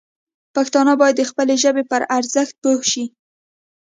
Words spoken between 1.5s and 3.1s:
ژبې پر ارزښت پوه شي.